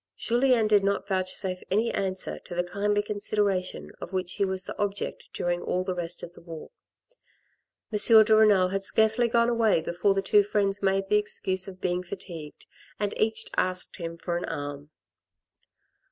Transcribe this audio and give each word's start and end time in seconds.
Julien 0.17 0.65
did 0.67 0.83
not 0.83 1.07
vouchsafe 1.07 1.61
any 1.69 1.91
answer 1.93 2.39
to 2.39 2.55
the 2.55 2.63
kindly 2.63 3.03
consideration 3.03 3.91
of 4.01 4.11
which 4.11 4.33
he 4.33 4.43
was 4.45 4.63
the 4.63 4.75
object 4.79 5.29
during 5.31 5.61
all 5.61 5.83
the 5.83 5.93
rest 5.93 6.23
of 6.23 6.33
the 6.33 6.41
walk. 6.41 6.71
M. 7.93 8.23
de 8.23 8.35
Renal 8.35 8.69
had 8.69 8.81
scarcely 8.81 9.27
gone 9.27 9.47
away 9.49 9.79
before 9.79 10.15
the 10.15 10.23
two 10.23 10.41
friends 10.41 10.81
made 10.81 11.07
the 11.07 11.17
excuse 11.17 11.67
of 11.67 11.81
being 11.81 12.01
fatigued, 12.01 12.65
and 12.99 13.15
each 13.15 13.45
asked 13.57 13.97
him 13.97 14.17
for 14.17 14.35
an 14.37 14.45
arm. 14.45 14.89